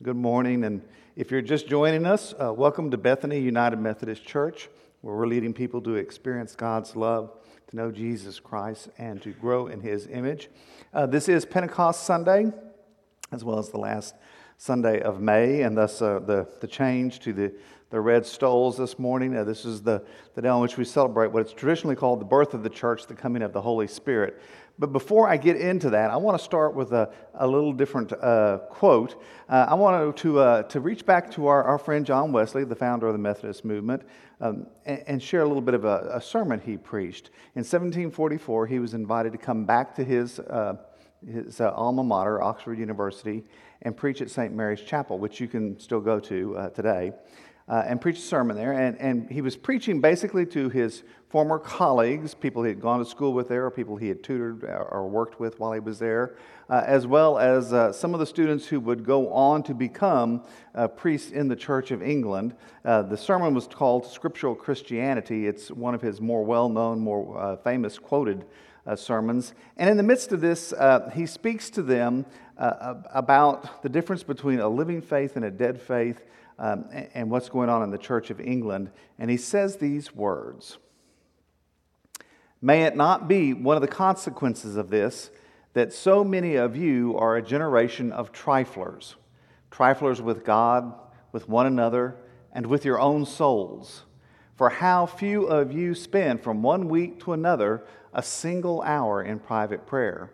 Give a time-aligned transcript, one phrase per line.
[0.00, 0.62] Good morning.
[0.62, 0.82] And
[1.16, 4.68] if you're just joining us, uh, welcome to Bethany United Methodist Church,
[5.00, 7.32] where we're leading people to experience God's love,
[7.66, 10.50] to know Jesus Christ, and to grow in His image.
[10.94, 12.52] Uh, this is Pentecost Sunday,
[13.32, 14.14] as well as the last
[14.56, 17.52] Sunday of May, and thus uh, the, the change to the,
[17.90, 19.34] the red stoles this morning.
[19.34, 20.04] Uh, this is the,
[20.34, 23.06] the day on which we celebrate what is traditionally called the birth of the church,
[23.06, 24.42] the coming of the Holy Spirit.
[24.78, 28.12] But before I get into that, I want to start with a, a little different
[28.12, 29.20] uh, quote.
[29.48, 32.76] Uh, I want to, uh, to reach back to our, our friend John Wesley, the
[32.76, 34.02] founder of the Methodist movement,
[34.40, 37.30] um, and, and, share a little bit of a, a, sermon he preached.
[37.56, 40.76] In 1744, he was invited to come back to his, uh,
[41.26, 43.42] his uh, alma mater, Oxford University,
[43.82, 44.54] and preach at St.
[44.54, 47.12] Mary's Chapel, which you can still go to uh, today
[47.68, 48.72] uh, and preached a sermon there.
[48.72, 53.04] And, and he was preaching basically to his former colleagues, people he had gone to
[53.04, 56.36] school with there, or people he had tutored or worked with while he was there,
[56.70, 60.42] uh, as well as uh, some of the students who would go on to become
[60.74, 62.54] uh, priests in the Church of England.
[62.84, 65.46] Uh, the sermon was called Scriptural Christianity.
[65.46, 68.46] It's one of his more well known, more uh, famous quoted
[68.94, 69.52] sermons.
[69.76, 70.72] And in the midst of this,
[71.12, 72.24] he speaks to them
[72.56, 76.22] about the difference between a living faith and a dead faith
[76.58, 78.90] um, and what's going on in the Church of England.
[79.18, 80.78] And he says these words
[82.60, 85.30] May it not be one of the consequences of this
[85.74, 89.14] that so many of you are a generation of triflers,
[89.70, 90.92] triflers with God,
[91.30, 92.16] with one another,
[92.52, 94.02] and with your own souls.
[94.56, 99.38] For how few of you spend from one week to another a single hour in
[99.38, 100.32] private prayer?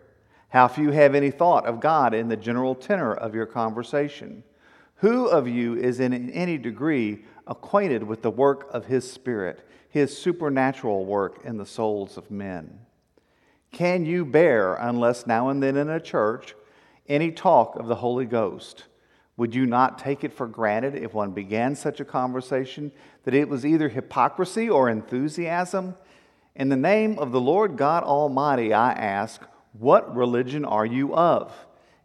[0.49, 4.43] How few have any thought of God in the general tenor of your conversation?
[4.99, 10.17] Who of you is in any degree acquainted with the work of his Spirit, his
[10.17, 12.79] supernatural work in the souls of men?
[13.71, 16.55] Can you bear, unless now and then in a church,
[17.09, 18.85] any talk of the Holy Ghost?
[19.37, 22.93] Would you not take it for granted if one began such a conversation
[23.25, 25.95] that it was either hypocrisy or enthusiasm?
[26.55, 29.41] In the name of the Lord God Almighty, I ask,
[29.73, 31.53] what religion are you of?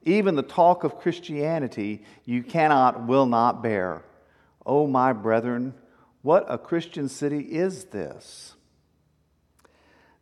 [0.03, 4.03] Even the talk of Christianity you cannot, will not bear.
[4.65, 5.75] Oh, my brethren,
[6.22, 8.55] what a Christian city is this?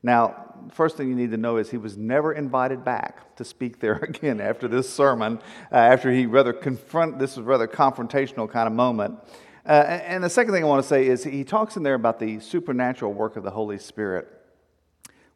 [0.03, 3.81] Now, first thing you need to know is he was never invited back to speak
[3.81, 5.41] there again after this sermon,
[5.72, 9.19] uh, after he rather confront, this was rather confrontational kind of moment.
[9.66, 12.19] Uh, and the second thing I want to say is he talks in there about
[12.19, 14.38] the supernatural work of the Holy Spirit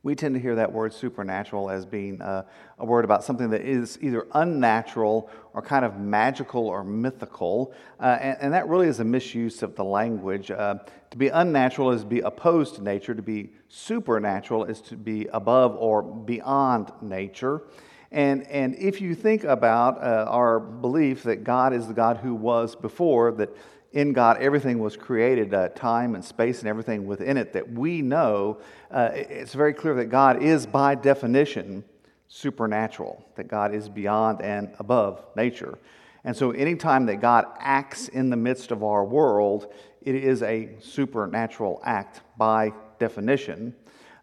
[0.02, 2.42] we tend to hear that word supernatural as being uh,
[2.78, 7.72] a word about something that is either unnatural or kind of magical or mythical.
[8.00, 10.50] Uh, and, and, that really is a misuse of the language.
[10.50, 10.74] Uh,
[11.10, 15.28] to be unnatural is to be opposed to nature, to be supernatural is to be
[15.32, 17.62] above or beyond nature.
[18.10, 22.34] And, and if you think about uh, our belief that God is the God who
[22.34, 23.50] was before, that
[23.92, 28.02] in God, everything was created, uh, time and space and everything within it that we
[28.02, 28.58] know.
[28.90, 31.84] Uh, it's very clear that God is, by definition,
[32.28, 35.78] supernatural, that God is beyond and above nature.
[36.24, 40.70] And so, anytime that God acts in the midst of our world, it is a
[40.80, 43.74] supernatural act by definition.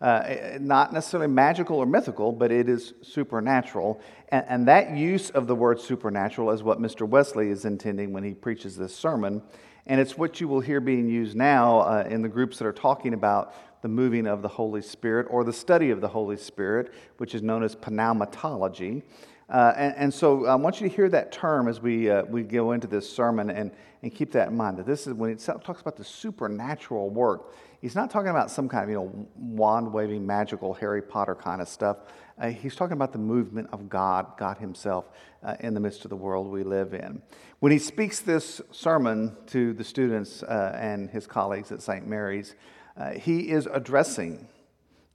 [0.01, 3.99] Uh, not necessarily magical or mythical, but it is supernatural.
[4.29, 7.05] And, and, that use of the word supernatural is what Mr.
[7.05, 9.41] Wesley is intending when he preaches this sermon.
[9.85, 12.71] And it's what you will hear being used now uh, in the groups that are
[12.71, 16.93] talking about the moving of the Holy Spirit or the study of the Holy Spirit,
[17.17, 19.03] which is known as pneumatology.
[19.49, 22.43] Uh, and, and, so I want you to hear that term as we, uh, we
[22.43, 23.71] go into this sermon and,
[24.03, 27.51] and keep that in mind that this is when it talks about the supernatural work.
[27.81, 31.61] He's not talking about some kind of, you know, wand waving, magical Harry Potter kind
[31.61, 31.97] of stuff.
[32.37, 35.05] Uh, he's talking about the movement of God, God Himself,
[35.43, 37.21] uh, in the midst of the world we live in.
[37.59, 42.05] When he speaks this sermon to the students uh, and his colleagues at St.
[42.05, 42.55] Mary's,
[42.97, 44.47] uh, he is addressing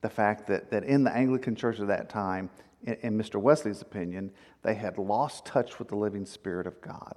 [0.00, 2.50] the fact that, that in the Anglican Church of that time,
[2.84, 3.40] in, in Mr.
[3.40, 4.30] Wesley's opinion,
[4.62, 7.14] they had lost touch with the living Spirit of God.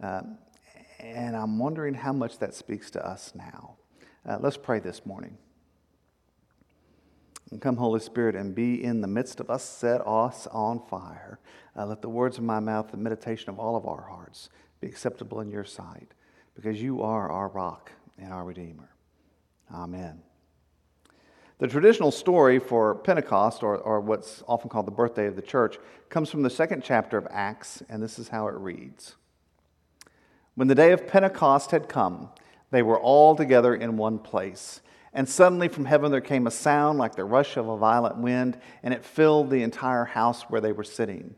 [0.00, 0.38] Um,
[0.98, 3.77] and I'm wondering how much that speaks to us now.
[4.28, 5.38] Uh, let's pray this morning.
[7.50, 11.38] And come, Holy Spirit, and be in the midst of us, set us on fire.
[11.74, 14.50] Uh, let the words of my mouth, the meditation of all of our hearts,
[14.82, 16.12] be acceptable in your sight,
[16.54, 18.90] because you are our rock and our Redeemer.
[19.72, 20.20] Amen.
[21.56, 25.78] The traditional story for Pentecost, or, or what's often called the birthday of the church,
[26.10, 29.16] comes from the second chapter of Acts, and this is how it reads
[30.54, 32.28] When the day of Pentecost had come,
[32.70, 34.80] they were all together in one place.
[35.12, 38.58] And suddenly from heaven there came a sound like the rush of a violent wind,
[38.82, 41.34] and it filled the entire house where they were sitting.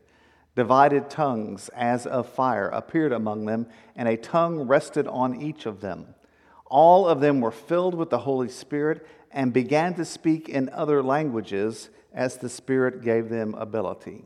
[0.55, 5.79] Divided tongues as of fire appeared among them, and a tongue rested on each of
[5.79, 6.13] them.
[6.65, 11.01] All of them were filled with the Holy Spirit and began to speak in other
[11.01, 14.25] languages as the Spirit gave them ability.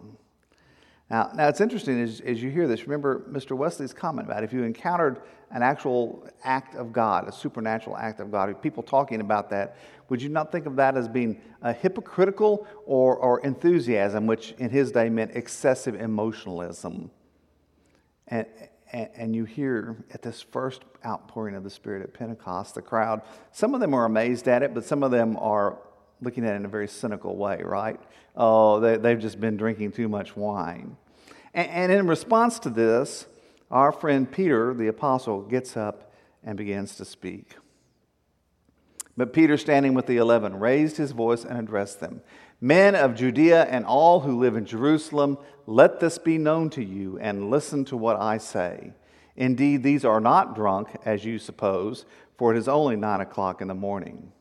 [1.11, 3.51] Now, now it's interesting as, as you hear this, remember Mr.
[3.51, 5.21] Wesley's comment about if you encountered
[5.51, 9.75] an actual act of God, a supernatural act of God, people talking about that,
[10.07, 14.69] would you not think of that as being a hypocritical or, or enthusiasm, which in
[14.69, 17.11] his day meant excessive emotionalism?
[18.29, 18.45] And,
[18.93, 23.21] and, you hear at this first outpouring of the Spirit at Pentecost, the crowd,
[23.51, 25.77] some of them are amazed at it, but some of them are
[26.21, 27.99] looking at it in a very cynical way, right?
[28.35, 30.95] Oh, they, they've just been drinking too much wine.
[31.53, 33.27] And, in response to this,
[33.69, 36.13] our friend Peter, the apostle, gets up
[36.43, 37.55] and begins to speak.
[39.17, 42.21] But Peter, standing with the eleven, raised his voice and addressed them
[42.63, 47.17] Men of Judea and all who live in Jerusalem, let this be known to you,
[47.17, 48.93] and listen to what I say.
[49.35, 52.05] Indeed, these are not drunk, as you suppose,
[52.37, 54.31] for it is only nine o'clock in the morning.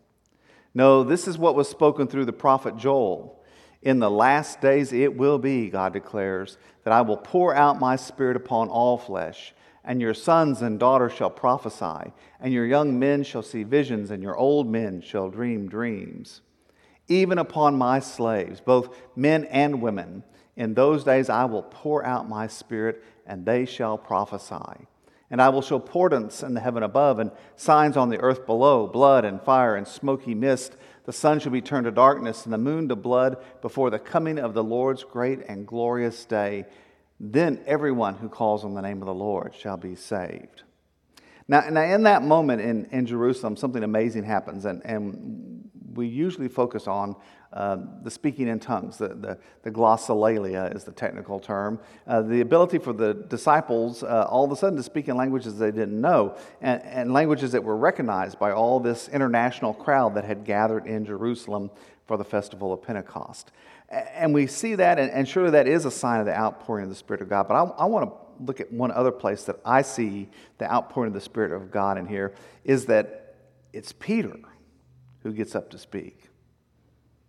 [0.74, 3.39] No, this is what was spoken through the prophet Joel.
[3.82, 7.96] In the last days it will be, God declares, that I will pour out my
[7.96, 13.22] spirit upon all flesh, and your sons and daughters shall prophesy, and your young men
[13.22, 16.42] shall see visions, and your old men shall dream dreams.
[17.08, 20.24] Even upon my slaves, both men and women,
[20.56, 24.86] in those days I will pour out my spirit, and they shall prophesy.
[25.30, 28.86] And I will show portents in the heaven above, and signs on the earth below
[28.86, 30.76] blood and fire and smoky mist.
[31.05, 34.38] The sun shall be turned to darkness and the moon to blood before the coming
[34.38, 36.67] of the Lord's great and glorious day.
[37.19, 40.62] Then everyone who calls on the name of the Lord shall be saved.
[41.49, 46.49] Now, now in that moment in, in Jerusalem, something amazing happens, and, and we usually
[46.49, 47.17] focus on
[47.52, 52.41] uh, the speaking in tongues, the, the, the, glossolalia is the technical term, uh, the
[52.41, 56.00] ability for the disciples uh, all of a sudden to speak in languages they didn't
[56.00, 60.87] know, and, and, languages that were recognized by all this international crowd that had gathered
[60.87, 61.73] in Jerusalem
[62.06, 63.50] for the festival of Pentecost.
[63.88, 66.91] And we see that, and, and surely that is a sign of the outpouring of
[66.91, 67.49] the Spirit of God.
[67.49, 71.08] But I, I want to look at one other place that I see the outpouring
[71.08, 72.32] of the Spirit of God in here
[72.64, 73.35] is that
[73.73, 74.37] it's Peter
[75.25, 76.29] who gets up to speak.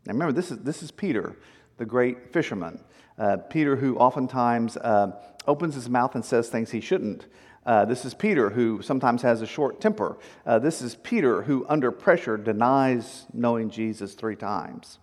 [0.06, 1.38] Now remember, this is, this is Peter,
[1.77, 2.83] the great fisherman.
[3.18, 5.12] Uh, Peter, who oftentimes uh,
[5.48, 7.27] opens his mouth and says things he shouldn't.
[7.65, 10.18] Uh, this is Peter, who sometimes has a short temper.
[10.45, 14.98] Uh, this is Peter, who under pressure denies knowing Jesus three times.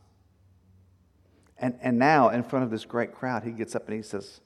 [1.58, 4.40] And, and now, in front of this great crowd, he gets up and he says,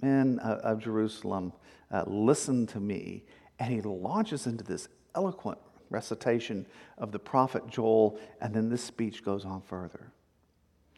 [0.00, 1.52] Men of Jerusalem,
[1.90, 3.24] uh, listen to me.
[3.58, 5.58] And he launches into this eloquent
[5.90, 6.66] recitation
[6.96, 10.12] of the prophet Joel, and then this speech goes on further.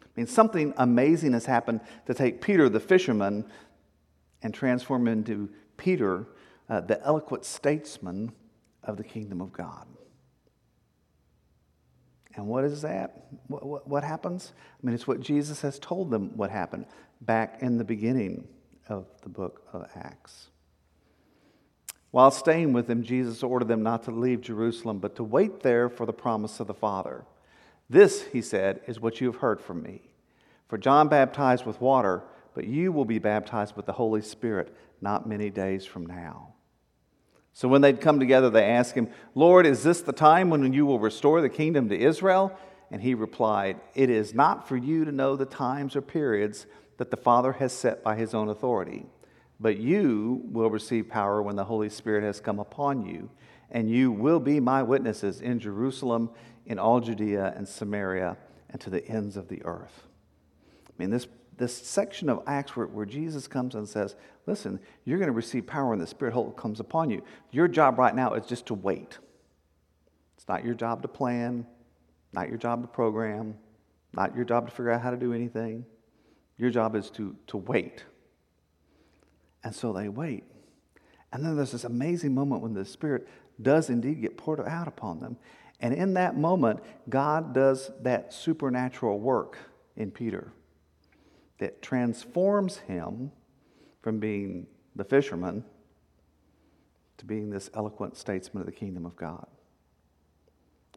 [0.02, 3.44] I mean, something amazing has happened to take Peter, the fisherman,
[4.42, 6.26] and transform him into Peter,
[6.68, 8.32] uh, the eloquent statesman
[8.82, 9.87] of the kingdom of God.
[12.37, 13.25] And what is that?
[13.49, 14.52] What, what, what, happens?
[14.56, 16.87] I mean, it's what Jesus has told them what happened
[17.20, 18.49] back in the beginning
[18.88, 20.50] of the book of Acts.
[22.10, 25.88] While staying with them, Jesus ordered them not to leave Jerusalem, but to wait there
[25.88, 27.24] for the promise of the Father.
[27.88, 30.02] This, he said, is what you have heard from me.
[30.68, 32.22] For John baptized with water,
[32.54, 36.54] but you will be baptized with the Holy Spirit not many days from now.
[37.52, 40.86] So when they'd come together, they asked him, Lord, is this the time when you
[40.86, 42.56] will restore the kingdom to Israel?
[42.90, 46.66] And he replied, It is not for you to know the times or periods
[46.98, 49.06] that the Father has set by his own authority
[49.60, 53.30] but you will receive power when the Holy Spirit has come upon you,
[53.70, 56.30] and you will be my witnesses in Jerusalem,
[56.64, 58.38] in all Judea and Samaria,
[58.70, 60.06] and to the ends of the earth.
[60.88, 61.26] I mean, this,
[61.58, 65.66] this section of Acts where, where Jesus comes and says, Listen, you're going to receive
[65.66, 67.22] power when the Spirit comes upon you.
[67.50, 69.18] Your job right now is just to wait.
[70.36, 71.66] It's not your job to plan,
[72.32, 73.54] not your job to program,
[74.14, 75.84] not your job to figure out how to do anything.
[76.56, 78.04] Your job is to, to wait.
[79.62, 80.44] And so they wait.
[81.32, 83.28] And then there's this amazing moment when the Spirit
[83.60, 85.36] does indeed get poured out upon them.
[85.80, 89.58] And in that moment, God does that supernatural work
[89.96, 90.52] in Peter
[91.58, 93.30] that transforms him
[94.02, 95.64] from being the fisherman
[97.18, 99.46] to being this eloquent statesman of the kingdom of God.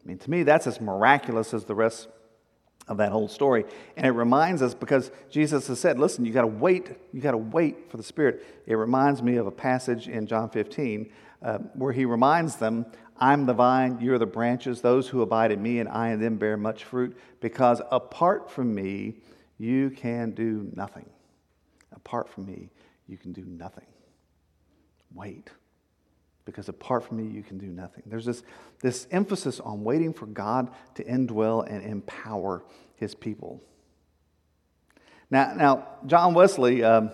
[0.02, 2.08] I mean, to me, that's as miraculous as the rest
[2.88, 3.64] of that whole story.
[3.96, 7.32] And it reminds us because Jesus has said, listen, you got to wait, you got
[7.32, 8.44] to wait for the Spirit.
[8.66, 11.10] It reminds me of a passage in John 15
[11.42, 12.86] uh, where he reminds them,
[13.18, 14.80] I'm the vine, you're the branches.
[14.80, 18.74] Those who abide in me and I in them bear much fruit, because apart from
[18.74, 19.18] me,
[19.58, 21.08] you can do nothing.
[21.94, 22.70] Apart from me,
[23.06, 23.86] you can do nothing.
[25.14, 25.50] Wait
[26.44, 28.02] because apart from me, you can do nothing.
[28.06, 28.42] There's this,
[28.80, 32.64] this emphasis on waiting for God to indwell and empower
[32.96, 33.62] his people.
[35.30, 37.10] Now, now John Wesley um,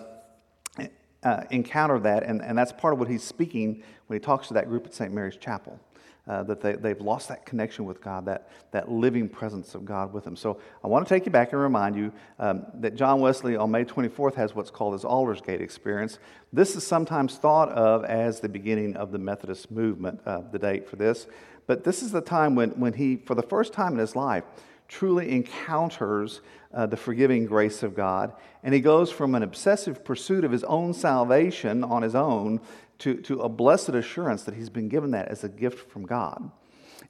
[1.23, 4.53] uh, encountered that, and, and that's part of what he's speaking when he talks to
[4.55, 5.13] that group at St.
[5.13, 5.79] Mary's Chapel
[6.27, 10.13] uh, that they, they've lost that connection with God, that, that living presence of God
[10.13, 10.35] with them.
[10.35, 13.71] So I want to take you back and remind you um, that John Wesley on
[13.71, 16.19] May 24th has what's called his Aldersgate experience.
[16.53, 20.87] This is sometimes thought of as the beginning of the Methodist movement, uh, the date
[20.87, 21.27] for this.
[21.65, 24.43] But this is the time when, when he, for the first time in his life,
[24.87, 26.41] truly encounters
[26.73, 28.33] uh, the forgiving grace of God.
[28.61, 32.59] And he goes from an obsessive pursuit of his own salvation on his own
[33.01, 36.51] to, to a blessed assurance that he's been given that as a gift from God.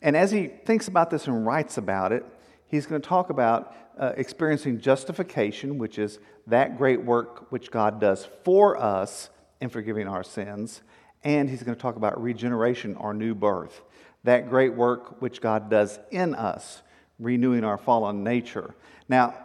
[0.02, 2.26] And as he thinks about this and writes about it,
[2.68, 8.00] he's going to talk about uh, experiencing justification, which is that great work which God
[8.00, 9.30] does for us
[9.60, 10.82] in forgiving our sins.
[11.24, 13.82] And he's going to talk about regeneration or new birth,
[14.24, 16.82] that great work which God does in us,
[17.20, 18.74] renewing our fallen nature.
[19.10, 19.36] Now,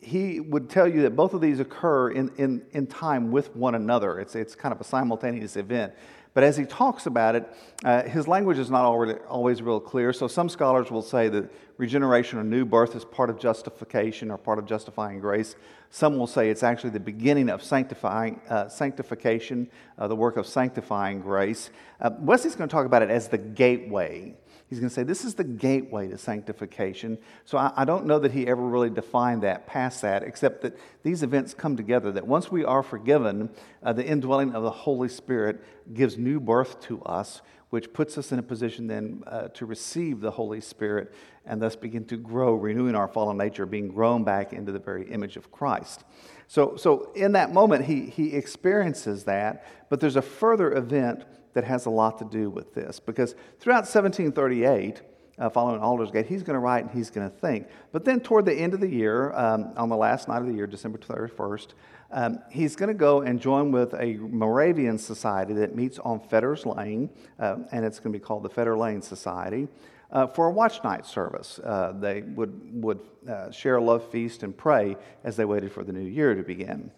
[0.00, 3.74] he would tell you that both of these occur in, in, in time with one
[3.74, 4.18] another.
[4.18, 5.92] It's, it's kind of a simultaneous event.
[6.32, 10.12] But as he talks about it, uh, his language is not already, always real clear.
[10.12, 14.38] So some scholars will say that regeneration or new birth is part of justification or
[14.38, 15.56] part of justifying grace.
[15.90, 20.46] Some will say it's actually the beginning of sanctifying, uh, sanctification, uh, the work of
[20.46, 21.70] sanctifying grace.
[22.00, 24.34] Uh, Wesley's going to talk about it as the gateway
[24.70, 27.18] He's going to say this is the gateway to sanctification.
[27.44, 30.78] So I, I, don't know that he ever really defined that past that, except that
[31.02, 32.12] these events come together.
[32.12, 33.50] That once we are forgiven,
[33.82, 35.60] uh, the indwelling of the Holy Spirit
[35.92, 40.20] gives new birth to us, which puts us in a position then uh, to receive
[40.20, 41.12] the Holy Spirit
[41.44, 45.10] and thus begin to grow, renewing our fallen nature, being grown back into the very
[45.10, 46.04] image of Christ.
[46.46, 51.64] So, so in that moment, he, he experiences that, but there's a further event that
[51.64, 55.02] has a lot to do with this because throughout 1738,
[55.38, 57.66] uh, following Aldersgate, he's going to write and he's going to think.
[57.92, 60.52] But then toward the end of the year, um, on the last night of the
[60.52, 61.68] year, December 31st,
[62.12, 66.66] um, he's going to go and join with a Moravian society that meets on Fetter's
[66.66, 69.68] Lane, uh, and it's going to be called the Fetter Lane Society.
[70.12, 71.60] Uh, for a watch night service.
[71.62, 75.84] Uh, they would, would uh, share a love feast and pray as they waited for
[75.84, 76.90] the new year to begin.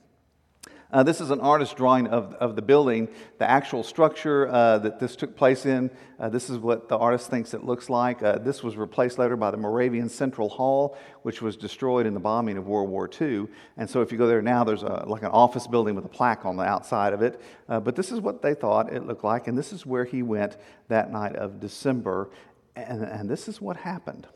[0.93, 3.09] Uh, this is an artist drawing of, of the building,
[3.39, 5.91] the actual structure uh, that this took place in.
[6.21, 8.23] Uh, this is what the artist thinks it looks like.
[8.23, 12.21] Uh, this was replaced later by the Moravian Central Hall, which was destroyed in the
[12.21, 13.47] bombing of World War II.
[13.79, 16.11] And so if you go there now, there's a, like an office building with a
[16.11, 17.41] plaque on the outside of it.
[17.71, 20.23] Uh, but this is what they thought it looked like, and this is where he
[20.23, 20.59] went
[20.89, 22.29] that night of December.
[22.77, 24.27] And, and this is what happened.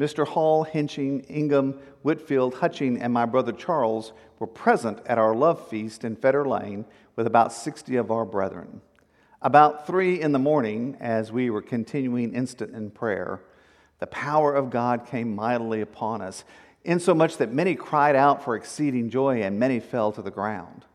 [0.00, 0.26] Mr.
[0.26, 6.04] Hall, Hinching, Ingham, Whitefield, Hutching, and my brother Charles were present at our love feast
[6.04, 8.80] in Fetter Lane with about 60 of our brethren.
[9.42, 13.42] About three in the morning, as we were continuing instant in prayer,
[13.98, 16.44] the power of God came mightily upon us,
[16.82, 20.86] insomuch that many cried out for exceeding joy, and many fell to the ground.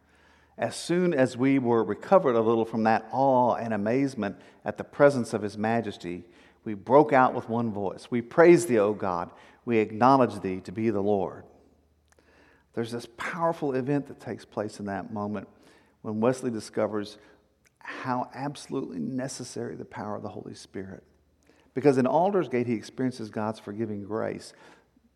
[0.57, 4.83] As soon as we were recovered a little from that awe and amazement at the
[4.83, 6.23] presence of His majesty,
[6.65, 8.07] we broke out with one voice.
[8.09, 9.29] We praise thee, O God.
[9.63, 11.43] We acknowledge thee to be the Lord.
[12.73, 15.47] There's this powerful event that takes place in that moment
[16.01, 17.17] when Wesley discovers
[17.79, 21.03] how absolutely necessary the power of the Holy Spirit.
[21.73, 24.53] Because in Aldersgate, he experiences God's forgiving grace,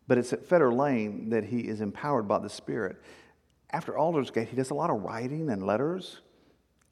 [0.06, 2.96] but it's at Fetter Lane that he is empowered by the Spirit.
[3.70, 6.20] After Aldersgate, he does a lot of writing and letters.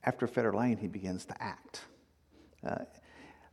[0.05, 1.83] After Fetter Lane, he begins to act.
[2.67, 2.85] Uh,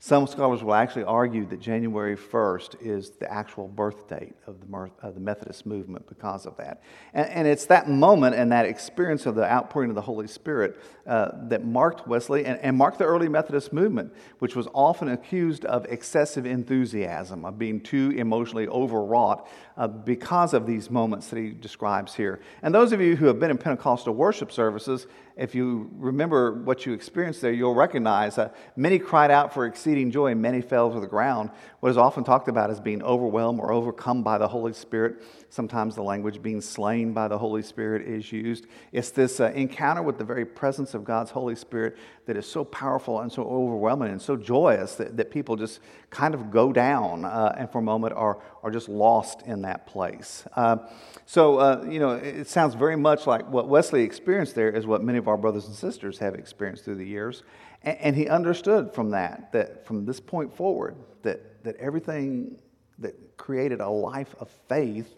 [0.05, 5.19] Some scholars will actually argue that January 1st is the actual birth date of the,
[5.19, 6.83] Methodist movement because of that.
[7.15, 11.31] And, it's that moment and that experience of the outpouring of the Holy Spirit uh,
[11.47, 15.85] that marked Wesley and, and, marked the early Methodist movement, which was often accused of
[15.85, 22.13] excessive enthusiasm, of being too emotionally overwrought uh, because of these moments that he describes
[22.13, 22.41] here.
[22.61, 26.85] And those of you who have been in Pentecostal worship services, if you remember what
[26.85, 30.91] you experienced there, you'll recognize that many cried out for exceeding joy and many fell
[30.93, 31.49] to the ground.
[31.81, 35.21] What is often talked about as being overwhelmed or overcome by the Holy Spirit.
[35.49, 38.67] Sometimes the language being slain by the Holy Spirit is used.
[38.91, 42.63] It's this uh, encounter with the very presence of God's Holy Spirit that is so
[42.65, 47.25] powerful and so overwhelming and so joyous that, that people just kind of go down
[47.25, 50.45] uh, and for a moment are, are just lost in that place.
[50.55, 50.77] Uh,
[51.25, 55.03] so, uh, you know, it sounds very much like what Wesley experienced there is what
[55.03, 57.43] many of our brothers and sisters have experienced through the years.
[57.83, 62.57] And, and he understood from that, that from this point forward, that, that everything
[62.99, 65.13] that created a life of faith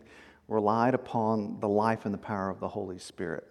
[0.48, 3.48] relied upon the life and the power of the Holy Spirit.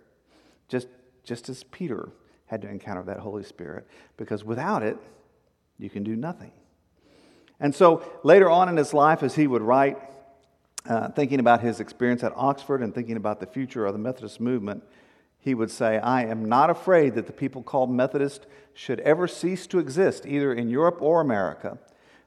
[0.68, 0.88] Just,
[1.25, 2.09] just as Peter
[2.47, 4.97] had to encounter that Holy Spirit, because without it,
[5.78, 6.52] you can do nothing.
[7.61, 9.99] And so later on in his life, as he would write,
[10.88, 14.40] uh, thinking about his experience at Oxford and thinking about the future of the Methodist
[14.40, 14.85] movement,
[15.38, 19.66] he would say, I am not afraid that the people called Methodist should ever cease
[19.68, 21.78] to exist, either in Europe or America,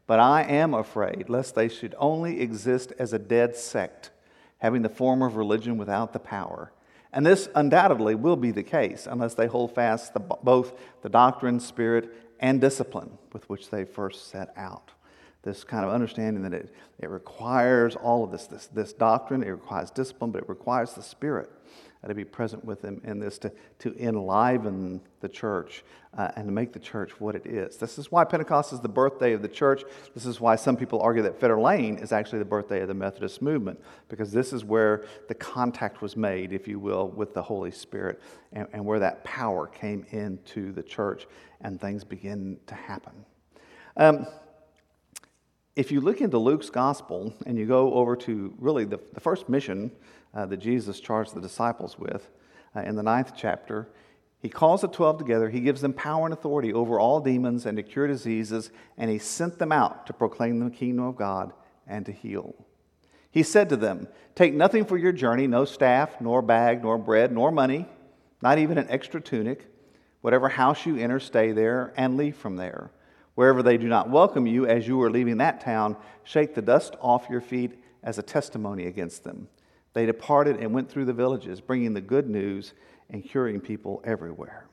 [0.09, 4.09] but I am afraid lest they should only exist as a dead sect,
[4.57, 6.71] having the form of religion without the power.
[7.13, 10.73] And this undoubtedly will be the case unless they hold fast the, both
[11.03, 14.93] the doctrine, spirit, and discipline with which they first set out
[15.43, 19.49] this kind of understanding that it, it requires all of this, this, this doctrine, it
[19.51, 21.51] requires discipline, but it requires the Spirit
[22.07, 25.83] to be present with them in this, to, to enliven the church
[26.17, 27.77] uh, and to make the church what it is.
[27.77, 29.83] This is why Pentecost is the birthday of the church.
[30.13, 32.93] This is why some people argue that Fetter Lane is actually the birthday of the
[32.93, 37.41] Methodist movement, because this is where the contact was made, if you will, with the
[37.41, 38.21] Holy Spirit
[38.53, 41.27] and, and where that power came into the church
[41.61, 43.13] and things begin to happen.
[43.97, 44.25] Um,
[45.75, 49.47] if you look into Luke's gospel and you go over to really the, the first
[49.47, 49.91] mission
[50.33, 52.29] uh, that Jesus charged the disciples with
[52.75, 53.89] uh, in the ninth chapter,
[54.41, 57.75] he calls the 12 together, he gives them power and authority over all demons and
[57.77, 61.51] to cure diseases, and he sent them out to proclaim the kingdom of God
[61.85, 62.55] and to heal.
[63.31, 67.31] He said to them, Take nothing for your journey, no staff, nor bag, nor bread,
[67.31, 67.85] nor money,
[68.41, 69.67] not even an extra tunic.
[70.21, 72.91] Whatever house you enter, stay there and leave from there.
[73.35, 76.95] Wherever they do not welcome you as you are leaving that town, shake the dust
[77.01, 77.71] off your feet
[78.03, 79.47] as a testimony against them.
[79.93, 82.73] They departed and went through the villages, bringing the good news
[83.09, 84.67] and curing people everywhere.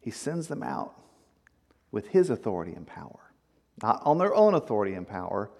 [0.00, 0.94] He sends them out
[1.90, 3.32] with his authority and power,
[3.82, 5.50] not on their own authority and power,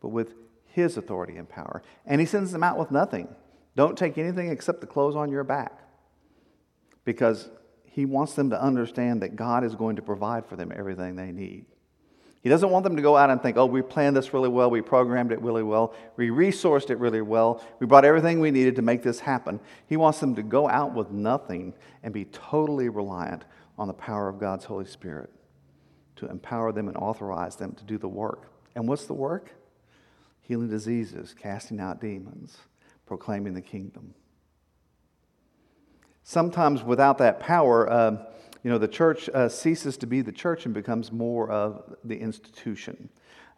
[0.00, 0.34] but with
[0.66, 1.82] his authority and power.
[2.04, 3.34] And he sends them out with nothing.
[3.76, 5.72] Don't take anything except the clothes on your back.
[7.04, 7.48] Because
[7.84, 11.32] he wants them to understand that God is going to provide for them everything they
[11.32, 11.64] need.
[12.42, 14.70] He doesn't want them to go out and think, oh, we planned this really well,
[14.70, 18.76] we programmed it really well, we resourced it really well, we brought everything we needed
[18.76, 19.58] to make this happen.
[19.88, 23.44] He wants them to go out with nothing and be totally reliant
[23.78, 25.30] on the power of God's Holy Spirit
[26.16, 28.50] to empower them and authorize them to do the work.
[28.74, 29.52] And what's the work?
[30.42, 32.56] Healing diseases, casting out demons,
[33.06, 34.14] proclaiming the kingdom
[36.26, 38.16] sometimes without that power, uh,
[38.66, 42.18] you know, the church uh, ceases to be the church and becomes more of the
[42.18, 43.08] institution.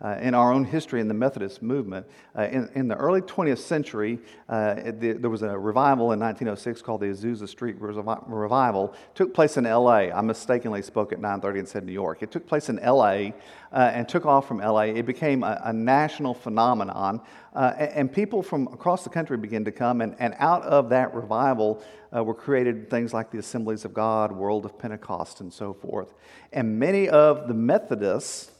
[0.00, 2.06] Uh, in our own history in the Methodist movement.
[2.38, 6.82] Uh, in, in, the early 20th century, uh, the, there was a revival in 1906
[6.82, 8.94] called the Azusa Street Revival.
[8.94, 10.12] It took place in L.A.
[10.12, 12.22] I mistakenly spoke at 9:30 and said New York.
[12.22, 13.34] It took place in L.A.
[13.72, 14.94] Uh, and took off from L.A.
[14.94, 17.20] It became a, a national phenomenon,
[17.52, 20.00] uh, and, and, people from across the country began to come.
[20.00, 21.82] And, and out of that revival
[22.14, 26.14] uh, were created things like the Assemblies of God, World of Pentecost, and so forth.
[26.52, 28.52] And many of the Methodists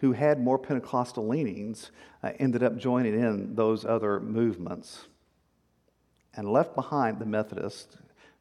[0.00, 1.90] who had more Pentecostal leanings
[2.22, 5.06] uh, ended up joining in those other movements
[6.34, 7.96] and left behind the Methodists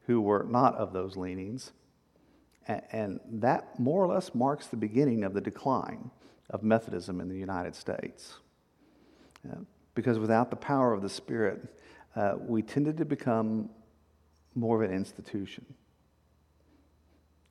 [0.08, 1.72] who were not of those leanings.
[2.66, 6.12] And that more or less marks the beginning of the decline
[6.50, 8.36] of Methodism in the United States.
[9.50, 9.58] Uh,
[9.96, 11.62] because without the power of the Spirit,
[12.16, 13.70] uh, we tended to become
[14.56, 15.66] more of an institution.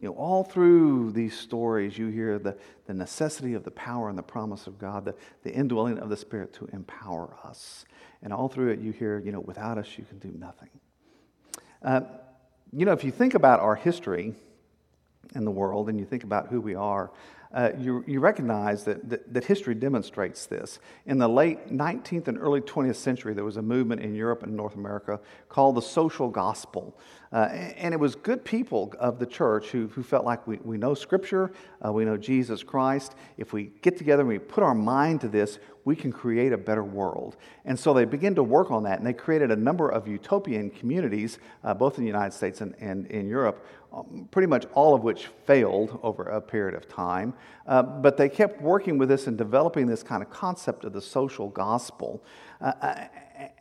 [0.01, 2.57] You know, all through these stories, you hear the,
[2.87, 6.17] the necessity of the power and the promise of God, the, the indwelling of the
[6.17, 7.85] Spirit to empower us.
[8.23, 10.71] And all through it, you hear, you know, without us, you can do nothing.
[11.83, 12.03] Uh,
[12.73, 14.35] you know, if you think about our history
[15.35, 17.11] in the world and you think about who we are,
[17.53, 20.79] uh, you, you recognize that, that, that, history demonstrates this.
[21.07, 24.55] In the late 19th and early 20th century, there was a movement in Europe and
[24.55, 26.99] North America called the social gospel.
[27.33, 30.79] Uh, and it was good people of the church who, who felt like we, we
[30.79, 31.53] know Scripture,
[31.85, 33.15] uh, we know Jesus Christ.
[33.37, 36.59] If we get together and we put our mind to this, we can create a
[36.59, 37.37] better world.
[37.65, 40.71] And so they began to work on that, and they created a number of utopian
[40.71, 44.95] communities, uh, both in the United States and, and in Europe, um, pretty much all
[44.95, 47.35] of which failed over a period of time.
[47.67, 51.01] Uh, but they kept working with this and developing this kind of concept of the
[51.03, 52.23] social gospel.
[52.61, 53.05] Uh, uh,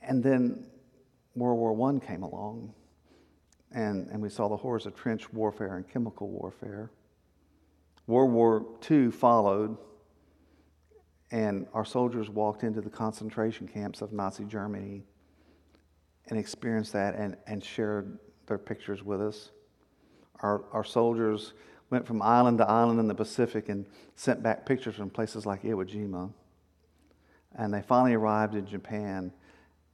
[0.01, 0.65] and then
[1.36, 2.73] World War I came along
[3.71, 6.91] and, and we saw the horrors of trench warfare and chemical warfare.
[8.08, 9.77] World War II followed,
[11.32, 15.03] and our soldiers walked into the concentration camps of Nazi Germany
[16.30, 19.51] and experienced that and, and shared their pictures with us.
[20.41, 21.53] Our, our soldiers
[21.89, 25.63] went from island to island in the Pacific and sent back pictures from places like
[25.63, 26.32] Iwo Jima.
[27.56, 29.32] And they finally arrived in Japan,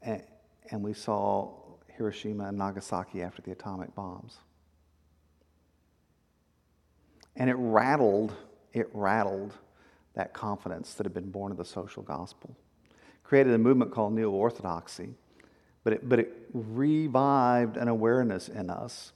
[0.01, 0.23] and,
[0.71, 1.51] and we saw
[1.97, 4.37] Hiroshima and Nagasaki after the atomic bombs.
[7.35, 8.35] And it rattled,
[8.73, 9.53] it rattled
[10.13, 12.55] that confidence that had been born of the social gospel.
[13.23, 15.09] Created a movement called Neo Orthodoxy,
[15.83, 19.13] but it, but it revived an awareness in us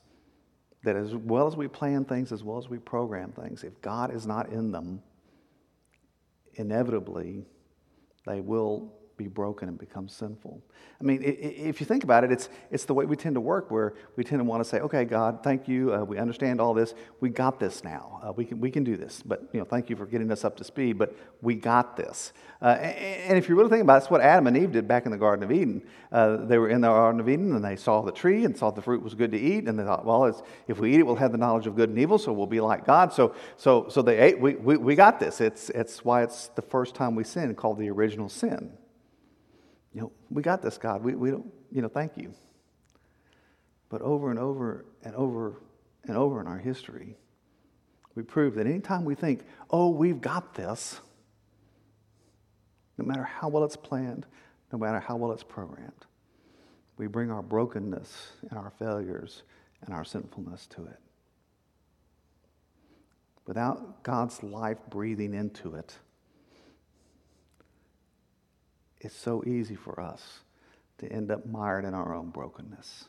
[0.82, 4.14] that as well as we plan things, as well as we program things, if God
[4.14, 5.02] is not in them,
[6.54, 7.44] inevitably
[8.26, 10.62] they will be broken and become sinful.
[11.00, 13.70] I mean, if you think about it, it's, it's the way we tend to work
[13.70, 15.92] where we tend to want to say, okay, God, thank you.
[15.92, 16.94] Uh, we understand all this.
[17.20, 18.20] We got this now.
[18.24, 19.22] Uh, we, can, we can do this.
[19.24, 22.32] But, you know, thank you for getting us up to speed, but we got this.
[22.62, 24.88] Uh, and, and, if you really think about it, it's what Adam and Eve did
[24.88, 25.82] back in the Garden of Eden.
[26.10, 28.70] Uh, they were in the Garden of Eden and they saw the tree and saw
[28.70, 29.68] the fruit was good to eat.
[29.68, 31.98] And they thought, well, if we eat it, we'll have the knowledge of good and
[31.98, 33.12] evil, so we'll be like God.
[33.12, 34.40] So, so, so they ate.
[34.40, 35.40] We, we, we got this.
[35.40, 38.72] It's, it's why it's the first time we sin called the original sin
[39.92, 41.02] you know, we got this, God.
[41.02, 42.32] We, we don't, you know, thank you.
[43.88, 45.60] But over and over and over
[46.04, 47.16] and over in our history,
[48.14, 51.00] we prove that anytime we think, oh, we've got this,
[52.96, 54.26] no matter how well it's planned,
[54.72, 56.04] no matter how well it's programmed,
[56.96, 59.42] we bring our brokenness and our failures
[59.86, 60.98] and our sinfulness to it.
[63.46, 65.96] Without God's life breathing into it,
[69.00, 70.40] it's so easy for us
[70.98, 73.06] to end up mired in our own brokenness.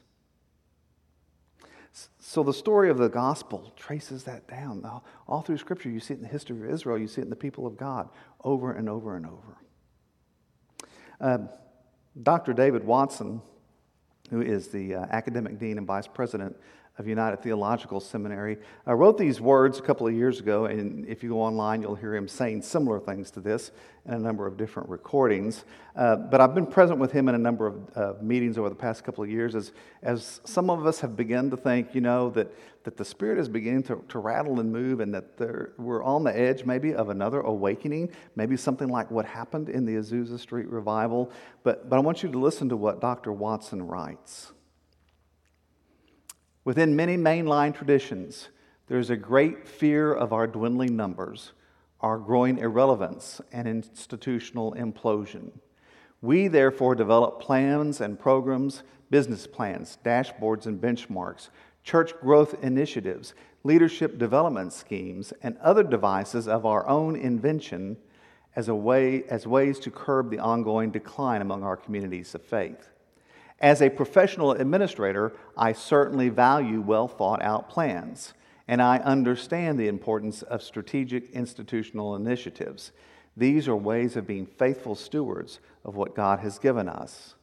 [2.19, 4.87] So the story of the gospel traces that down.
[5.27, 7.29] All through Scripture, you see it in the history of Israel, you see it in
[7.29, 8.09] the people of God
[8.43, 9.57] over and over and over.
[11.19, 11.37] Uh,
[12.21, 12.53] Dr.
[12.53, 13.41] David Watson,
[14.29, 16.55] who is the uh, academic dean and vice president
[16.99, 18.57] of United Theological Seminary.
[18.85, 21.95] I wrote these words a couple of years ago, and if you go online, you'll
[21.95, 23.71] hear him saying similar things to this
[24.05, 25.63] in a number of different recordings.
[25.95, 28.75] Uh, but I've been present with him in a number of uh, meetings over the
[28.75, 29.71] past couple of years as,
[30.03, 33.47] as some of us have begun to think, you know, that, that the Spirit is
[33.47, 37.07] beginning to, to rattle and move, and that there, we're on the edge maybe of
[37.07, 41.31] another awakening, maybe something like what happened in the Azusa Street revival.
[41.63, 43.31] But, but I want you to listen to what Dr.
[43.31, 44.51] Watson writes.
[46.69, 48.49] Within many mainline traditions,
[48.85, 51.53] there is a great fear of our dwindling numbers,
[51.99, 55.49] our growing irrelevance, and institutional implosion.
[56.21, 61.49] We therefore develop plans and programs, business plans, dashboards and benchmarks,
[61.83, 67.97] church growth initiatives, leadership development schemes, and other devices of our own invention
[68.55, 72.91] as, a way, as ways to curb the ongoing decline among our communities of faith.
[73.61, 78.33] As a professional administrator, I certainly value well thought out plans,
[78.67, 82.93] and I understand the importance of strategic institutional initiatives.
[83.35, 87.35] These are ways of being faithful stewards of what God has given us.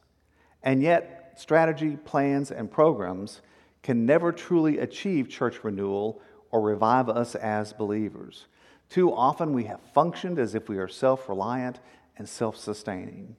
[0.63, 3.41] And yet, strategy, plans, and programs
[3.83, 8.47] can never truly achieve church renewal or revive us as believers.
[8.89, 11.79] Too often, we have functioned as if we are self reliant
[12.17, 13.35] and self sustaining.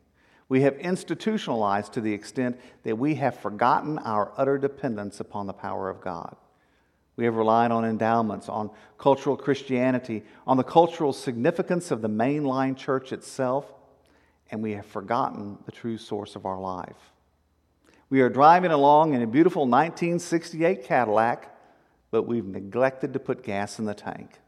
[0.49, 5.53] We have institutionalized to the extent that we have forgotten our utter dependence upon the
[5.53, 6.37] power of God.
[7.17, 12.77] We have relied on endowments, on cultural Christianity, on the cultural significance of the mainline
[12.77, 13.67] church itself,
[14.51, 17.13] and we have forgotten the true source of our life.
[18.09, 21.55] We are driving along in a beautiful 1968 Cadillac,
[22.11, 24.39] but we've neglected to put gas in the tank.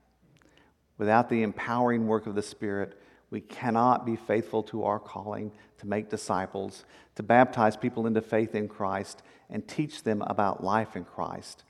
[0.97, 3.00] Without the empowering work of the Spirit,
[3.31, 8.55] we cannot be faithful to our calling to make disciples, to baptize people into faith
[8.55, 11.65] in Christ, and teach them about life in Christ.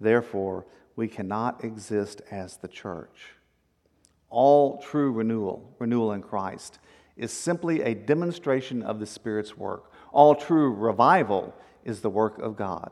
[0.00, 3.34] Therefore, we cannot exist as the church.
[4.34, 6.80] all true renewal, renewal in Christ,
[7.16, 9.92] is simply a demonstration of the Spirit's work.
[10.12, 12.90] All true revival is the work of God.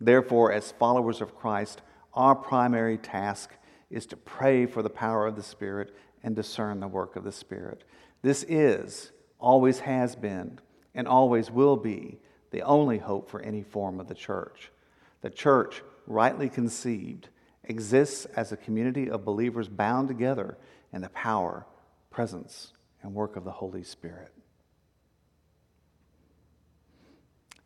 [0.00, 1.82] Therefore, as followers of Christ,
[2.14, 3.50] our primary task
[3.90, 7.32] is to pray for the power of the Spirit and discern the work of the
[7.32, 7.84] Spirit.
[8.22, 10.58] This is, always has been,
[10.94, 12.18] and always will be
[12.50, 14.72] the only hope for any form of the church.
[15.20, 17.28] The church, rightly conceived,
[17.64, 20.56] exists as a community of believers bound together
[20.92, 21.66] in the power,
[22.10, 24.32] presence, and work of the Holy Spirit.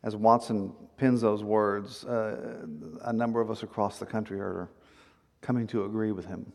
[0.03, 2.67] As Watson pins those words, uh,
[3.03, 4.69] a number of us across the country are
[5.41, 6.51] coming to agree with him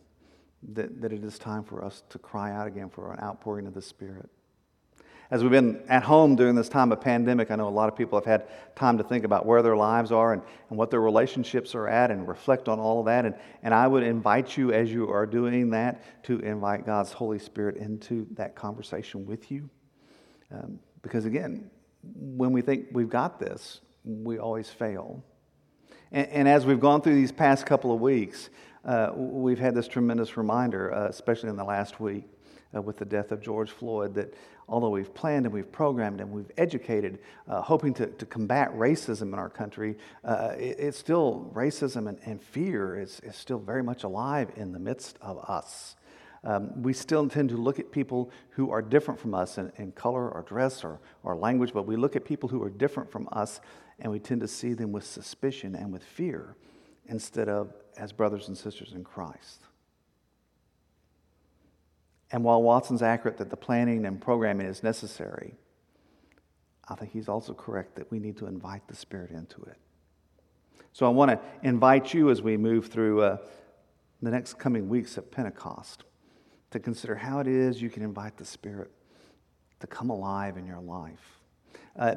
[0.74, 3.74] that, that it is time for us to cry out again for an outpouring of
[3.74, 4.28] the Spirit.
[5.30, 7.96] As we've been at home during this time of pandemic, I know a lot of
[7.96, 10.40] people have had time to think about where their lives are and,
[10.70, 13.26] and what their relationships are at and reflect on all of that.
[13.26, 17.38] And, and I would invite you, as you are doing that, to invite God's Holy
[17.38, 19.68] Spirit into that conversation with you.
[20.50, 21.70] Um, because again,
[22.14, 25.22] when we think we've got this, we always fail.
[26.12, 28.50] And, and as we've gone through these past couple of weeks,
[28.84, 32.24] uh, we've had this tremendous reminder, uh, especially in the last week
[32.74, 34.34] uh, with the death of George Floyd, that
[34.68, 37.18] although we've planned and we've programmed and we've educated,
[37.48, 42.18] uh, hoping to, to combat racism in our country, uh, it, it's still racism and,
[42.24, 45.96] and fear is, is still very much alive in the midst of us.
[46.44, 49.92] Um, we still tend to look at people who are different from us in, in
[49.92, 53.28] color or dress or, or language, but we look at people who are different from
[53.32, 53.60] us
[53.98, 56.54] and we tend to see them with suspicion and with fear
[57.06, 59.62] instead of as brothers and sisters in Christ.
[62.30, 65.54] And while Watson's accurate that the planning and programming is necessary,
[66.86, 69.76] I think he's also correct that we need to invite the Spirit into it.
[70.92, 73.36] So I want to invite you as we move through uh,
[74.22, 76.04] the next coming weeks of Pentecost
[76.70, 78.90] to consider how it is you can invite the Spirit
[79.80, 81.40] to come alive in your life.
[81.96, 82.16] Uh,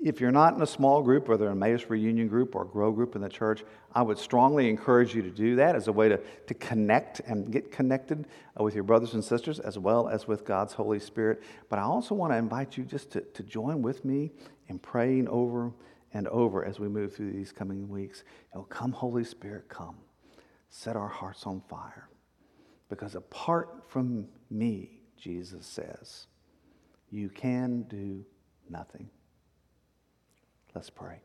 [0.00, 2.92] if you're not in a small group, whether a Emmaus reunion group or a grow
[2.92, 6.08] group in the church, I would strongly encourage you to do that as a way
[6.08, 8.26] to, to connect and get connected
[8.58, 11.42] uh, with your brothers and sisters as well as with God's Holy Spirit.
[11.68, 14.32] But I also want to invite you just to, to join with me
[14.68, 15.72] in praying over
[16.12, 18.24] and over as we move through these coming weeks.
[18.52, 19.96] You know, come, Holy Spirit, come.
[20.68, 22.08] Set our hearts on fire.
[22.94, 26.28] Because apart from me, Jesus says,
[27.10, 28.24] you can do
[28.70, 29.10] nothing.
[30.76, 31.16] Let's pray.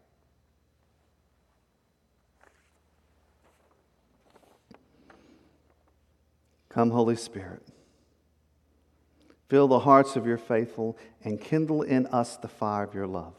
[6.70, 7.62] Come, Holy Spirit.
[9.48, 13.36] Fill the hearts of your faithful and kindle in us the fire of your love.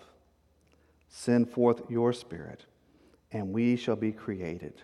[1.08, 2.64] Send forth your Spirit,
[3.32, 4.82] and we shall be created,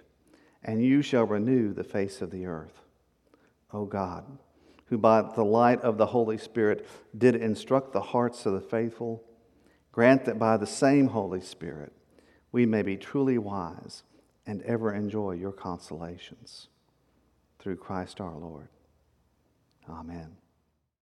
[0.64, 2.80] and you shall renew the face of the earth.
[3.76, 4.24] O God,
[4.86, 6.86] who by the light of the Holy Spirit
[7.16, 9.22] did instruct the hearts of the faithful,
[9.96, 11.90] Grant that by the same Holy Spirit
[12.52, 14.02] we may be truly wise
[14.46, 16.68] and ever enjoy your consolations.
[17.58, 18.68] Through Christ our Lord.
[19.88, 20.36] Amen.